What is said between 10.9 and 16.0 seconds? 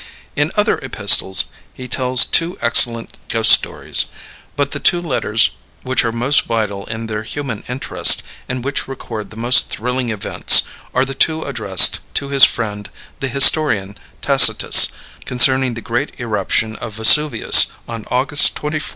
are the two addressed to his friend, the historian Tacitus, concerning the